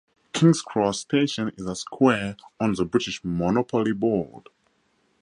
King's 0.33 0.63
Cross 0.63 0.99
station 1.01 1.51
is 1.57 1.67
a 1.67 1.75
square 1.75 2.35
on 2.59 2.73
the 2.73 2.85
British 2.85 3.23
"Monopoly" 3.23 3.93
board. 3.93 4.49